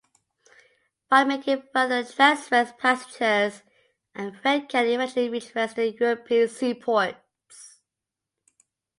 [1.11, 3.61] By making further transfers, passengers
[4.15, 7.81] and freight can eventually reach Western European seaports.